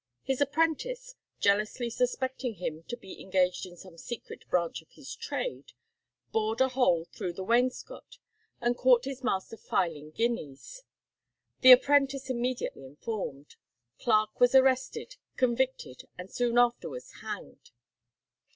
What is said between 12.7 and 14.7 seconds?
informed; Clarke was